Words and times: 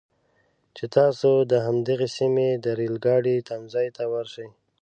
چې 0.75 0.85
تاسو 0.97 1.31
د 1.51 1.53
همدغې 1.67 2.07
سیمې 2.17 2.49
د 2.63 2.65
ریل 2.79 2.95
ګاډي 3.05 3.35
تمځي 3.49 3.87
ته 3.97 4.03
ورشئ. 4.13 4.47